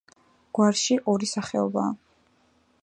გვარში 0.59 0.97
ორი 1.13 1.31
სახეობაა. 1.33 1.95